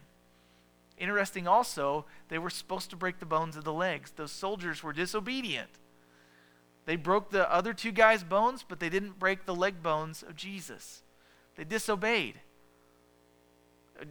[0.99, 4.13] Interesting also, they were supposed to break the bones of the legs.
[4.15, 5.71] Those soldiers were disobedient.
[6.85, 10.37] They broke the other two guys' bones, but they didn't break the leg bones of
[10.37, 11.03] Jesus.
[11.57, 12.41] They disobeyed.
[14.01, 14.05] Uh,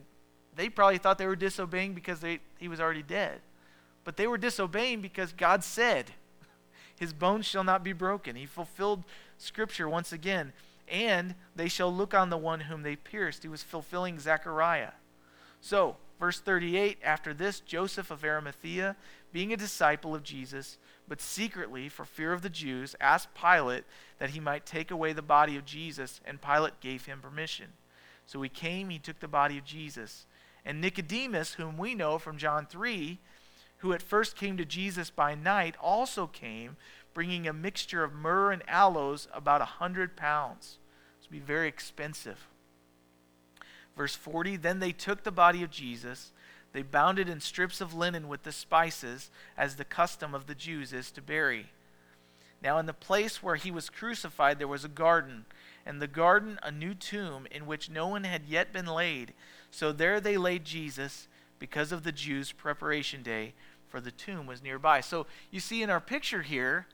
[0.56, 3.42] they probably thought they were disobeying because they, he was already dead.
[4.04, 6.12] But they were disobeying because God said,
[7.00, 8.36] His bones shall not be broken.
[8.36, 9.04] He fulfilled
[9.38, 10.54] Scripture once again
[10.92, 13.44] and they shall look on the one whom they pierced.
[13.44, 14.92] He was fulfilling Zechariah.
[15.62, 18.98] So, verse 38 After this, Joseph of Arimathea,
[19.32, 20.78] being a disciple of Jesus,
[21.08, 23.86] but secretly, for fear of the Jews, asked Pilate
[24.20, 27.68] that he might take away the body of Jesus, and Pilate gave him permission.
[28.26, 30.26] So he came, he took the body of Jesus.
[30.66, 33.18] And Nicodemus, whom we know from John 3,
[33.78, 36.76] who at first came to Jesus by night, also came,
[37.14, 40.78] bringing a mixture of myrrh and aloes, about a hundred pounds
[41.32, 42.48] be very expensive.
[43.96, 46.32] Verse 40 Then they took the body of Jesus,
[46.74, 50.56] they bound it in strips of linen with the spices, as the custom of the
[50.56, 51.68] Jews is to bury.
[52.62, 55.46] Now, in the place where he was crucified, there was a garden,
[55.86, 59.34] and the garden a new tomb in which no one had yet been laid.
[59.72, 63.54] So there they laid Jesus because of the Jews' preparation day,
[63.88, 65.02] for the tomb was nearby.
[65.02, 66.86] So you see in our picture here,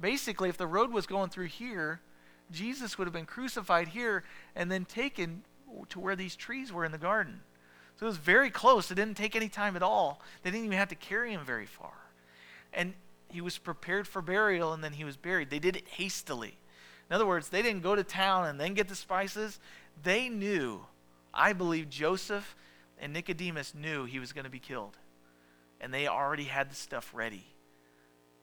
[0.00, 2.00] basically, if the road was going through here,
[2.50, 4.24] Jesus would have been crucified here
[4.56, 5.42] and then taken
[5.90, 7.40] to where these trees were in the garden.
[7.98, 8.90] So it was very close.
[8.90, 10.20] It didn't take any time at all.
[10.42, 11.94] They didn't even have to carry him very far.
[12.72, 12.94] And
[13.30, 15.50] he was prepared for burial and then he was buried.
[15.50, 16.56] They did it hastily.
[17.10, 19.58] In other words, they didn't go to town and then get the spices.
[20.02, 20.86] They knew,
[21.32, 22.54] I believe Joseph
[22.98, 24.96] and Nicodemus knew he was going to be killed.
[25.80, 27.46] And they already had the stuff ready.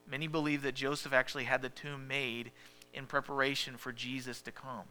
[0.09, 2.51] Many believe that Joseph actually had the tomb made
[2.95, 4.85] in preparation for Jesus to come.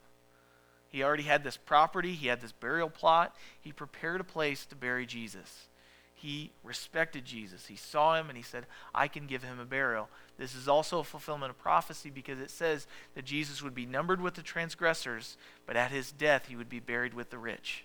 [0.88, 3.34] He already had this property, he had this burial plot.
[3.60, 5.66] He prepared a place to bury Jesus.
[6.14, 7.66] He respected Jesus.
[7.66, 10.08] He saw him and he said, I can give him a burial.
[10.38, 14.20] This is also a fulfillment of prophecy because it says that Jesus would be numbered
[14.20, 15.36] with the transgressors,
[15.66, 17.84] but at his death he would be buried with the rich.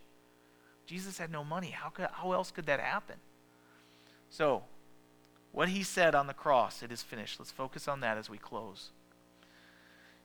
[0.86, 1.72] Jesus had no money.
[1.72, 3.18] How, could, how else could that happen?
[4.30, 4.64] So,
[5.52, 7.40] what he said on the cross, it is finished.
[7.40, 8.92] Let's focus on that as we close.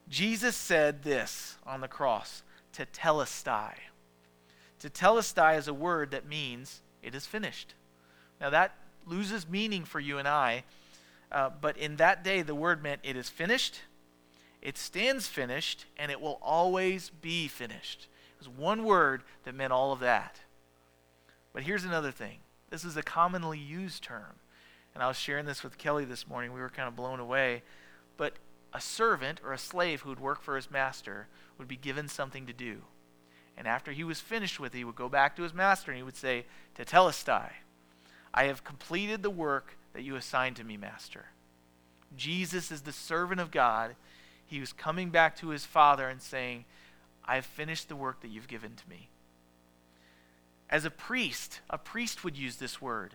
[0.08, 3.74] Jesus said this on the cross tetelestai.
[4.80, 7.74] To telestai is a word that means it is finished.
[8.40, 8.74] Now that
[9.06, 10.64] loses meaning for you and I,
[11.32, 13.80] uh, but in that day the word meant it is finished,
[14.60, 18.08] it stands finished, and it will always be finished.
[18.34, 20.40] It was one word that meant all of that.
[21.52, 22.38] But here's another thing
[22.70, 24.40] this is a commonly used term.
[24.94, 26.52] And I was sharing this with Kelly this morning.
[26.52, 27.62] We were kind of blown away.
[28.16, 28.34] But
[28.74, 32.44] a servant or a slave who would work for his master would be given something
[32.46, 32.82] to do.
[33.56, 35.96] And after he was finished with it, he would go back to his master and
[35.96, 36.44] he would say,
[36.76, 37.50] Tetelestai,
[38.34, 41.26] I have completed the work that you assigned to me, master.
[42.16, 43.94] Jesus is the servant of God.
[44.44, 46.64] He was coming back to his father and saying,
[47.24, 49.08] I have finished the work that you've given to me.
[50.68, 53.14] As a priest, a priest would use this word.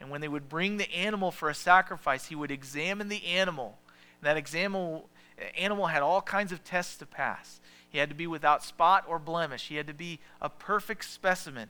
[0.00, 3.78] And when they would bring the animal for a sacrifice, he would examine the animal
[4.22, 5.08] that example,
[5.56, 7.60] animal had all kinds of tests to pass.
[7.88, 9.68] He had to be without spot or blemish.
[9.68, 11.68] He had to be a perfect specimen.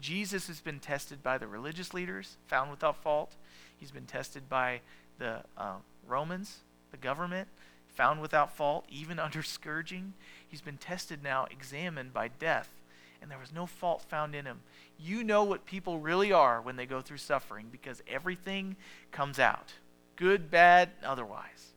[0.00, 3.36] Jesus has been tested by the religious leaders, found without fault.
[3.76, 4.80] He's been tested by
[5.18, 5.76] the uh,
[6.06, 6.58] Romans,
[6.90, 7.48] the government,
[7.88, 10.14] found without fault, even under scourging.
[10.46, 12.68] He's been tested now, examined by death,
[13.22, 14.60] and there was no fault found in him.
[14.98, 18.76] You know what people really are when they go through suffering because everything
[19.12, 19.74] comes out
[20.16, 21.74] good, bad, otherwise.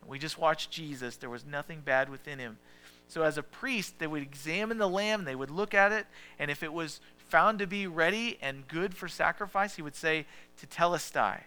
[0.00, 1.16] And we just watched Jesus.
[1.16, 2.58] There was nothing bad within him.
[3.08, 6.06] So, as a priest, they would examine the lamb, they would look at it,
[6.38, 10.26] and if it was found to be ready and good for sacrifice, he would say,
[10.60, 11.40] Tetelestai,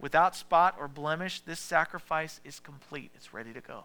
[0.00, 3.12] without spot or blemish, this sacrifice is complete.
[3.14, 3.84] It's ready to go.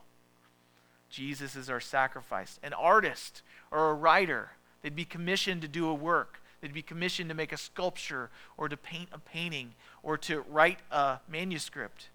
[1.09, 2.59] Jesus is our sacrifice.
[2.63, 6.40] An artist or a writer, they'd be commissioned to do a work.
[6.61, 10.79] They'd be commissioned to make a sculpture or to paint a painting or to write
[10.91, 12.09] a manuscript.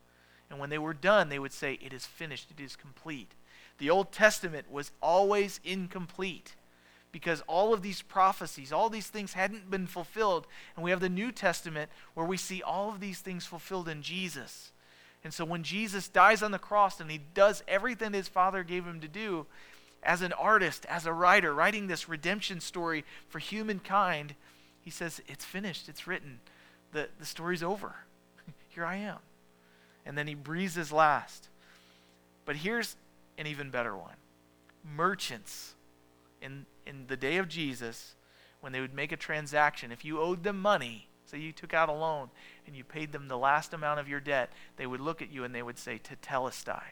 [0.49, 3.32] And when they were done, they would say, It is finished, it is complete.
[3.78, 6.55] The Old Testament was always incomplete
[7.12, 10.47] because all of these prophecies, all these things hadn't been fulfilled.
[10.74, 14.03] And we have the New Testament where we see all of these things fulfilled in
[14.03, 14.70] Jesus.
[15.24, 18.84] And so when Jesus dies on the cross and he does everything his Father gave
[18.84, 19.47] him to do,
[20.07, 24.34] as an artist, as a writer, writing this redemption story for humankind,
[24.80, 26.40] he says, It's finished, it's written,
[26.92, 27.96] the, the story's over.
[28.68, 29.18] Here I am.
[30.07, 31.48] And then he breathes his last.
[32.44, 32.94] But here's
[33.36, 34.14] an even better one
[34.84, 35.74] merchants
[36.40, 38.14] in, in the day of Jesus,
[38.61, 41.88] when they would make a transaction, if you owed them money, say you took out
[41.88, 42.30] a loan
[42.66, 45.42] and you paid them the last amount of your debt, they would look at you
[45.42, 46.82] and they would say, Tetelestai.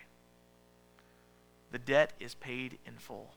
[1.74, 3.34] The debt is paid in full.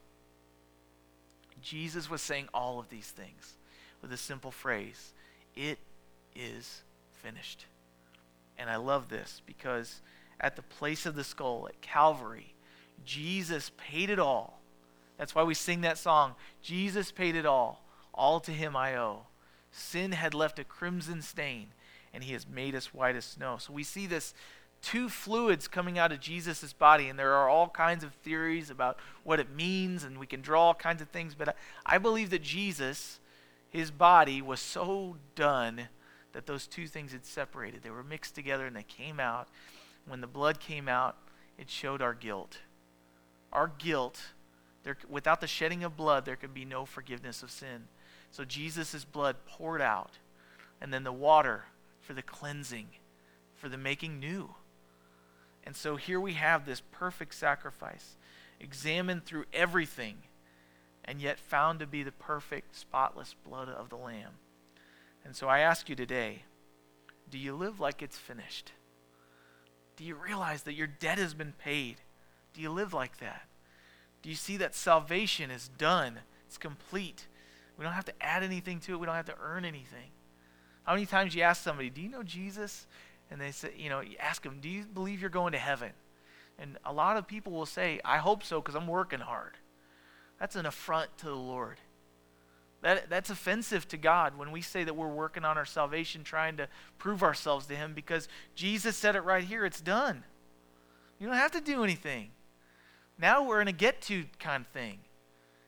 [1.59, 3.55] Jesus was saying all of these things
[3.99, 5.15] with a simple phrase
[5.55, 5.79] It
[6.35, 7.65] is finished.
[8.59, 10.01] And I love this because
[10.39, 12.53] at the place of the skull at Calvary,
[13.03, 14.61] Jesus paid it all.
[15.17, 17.83] That's why we sing that song Jesus paid it all.
[18.13, 19.25] All to him I owe.
[19.71, 21.69] Sin had left a crimson stain,
[22.13, 23.57] and he has made us white as snow.
[23.57, 24.35] So we see this
[24.81, 28.97] two fluids coming out of Jesus' body, and there are all kinds of theories about
[29.23, 31.35] what it means, and we can draw all kinds of things.
[31.35, 31.53] But I,
[31.85, 33.19] I believe that Jesus,
[33.69, 35.89] his body, was so done
[36.33, 37.81] that those two things had separated.
[37.81, 39.47] They were mixed together and they came out.
[40.07, 41.17] When the blood came out,
[41.57, 42.59] it showed our guilt.
[43.51, 44.21] Our guilt,
[44.83, 47.85] there, without the shedding of blood, there could be no forgiveness of sin.
[48.29, 50.19] So Jesus' blood poured out,
[50.79, 51.65] and then the water
[52.01, 52.87] for the cleansing,
[53.55, 54.53] for the making new.
[55.67, 58.15] And so here we have this perfect sacrifice,
[58.57, 60.19] examined through everything,
[61.03, 64.35] and yet found to be the perfect, spotless blood of the Lamb.
[65.25, 66.43] And so I ask you today
[67.29, 68.71] do you live like it's finished?
[69.97, 71.97] Do you realize that your debt has been paid?
[72.53, 73.49] Do you live like that?
[74.21, 76.19] Do you see that salvation is done?
[76.45, 77.27] It's complete.
[77.77, 78.99] We don't have to add anything to it.
[79.01, 80.11] We don't have to earn anything.
[80.83, 82.87] How many times you ask somebody, "Do you know Jesus?"
[83.29, 85.91] And they say, you know, you ask them, "Do you believe you're going to heaven?"
[86.59, 89.57] And a lot of people will say, "I hope so because I'm working hard."
[90.39, 91.79] That's an affront to the Lord.
[92.81, 96.57] That, that's offensive to God when we say that we're working on our salvation, trying
[96.57, 96.67] to
[96.99, 100.23] prove ourselves to Him, because Jesus said it right here it's done.
[101.19, 102.29] You don't have to do anything.
[103.17, 104.99] Now we're in a get to kind of thing.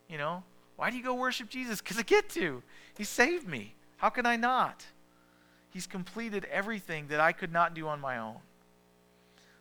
[0.08, 0.44] You know,
[0.76, 1.82] why do you go worship Jesus?
[1.82, 2.62] Because I get to.
[2.98, 3.76] He saved me.
[3.98, 4.86] How can I not?
[5.72, 8.38] He's completed everything that I could not do on my own.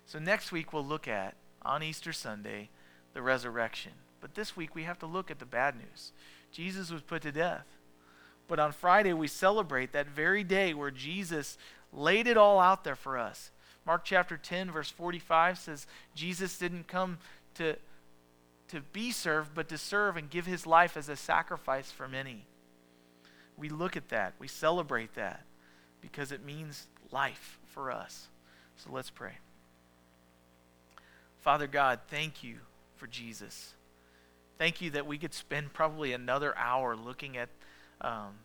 [0.06, 2.70] So next week we'll look at, on Easter Sunday,
[3.12, 3.92] the resurrection.
[4.20, 6.12] But this week we have to look at the bad news.
[6.50, 7.66] Jesus was put to death.
[8.46, 11.58] But on Friday we celebrate that very day where Jesus
[11.92, 13.50] laid it all out there for us.
[13.84, 17.18] Mark chapter 10, verse 45 says, Jesus didn't come
[17.54, 17.76] to,
[18.68, 22.46] to be served, but to serve and give his life as a sacrifice for many.
[23.58, 25.44] We look at that, we celebrate that
[26.00, 28.28] because it means life for us.
[28.76, 29.32] So let's pray.
[31.40, 32.56] Father God, thank you
[32.96, 33.74] for Jesus.
[34.58, 37.48] Thank you that we could spend probably another hour looking at
[38.00, 38.34] um,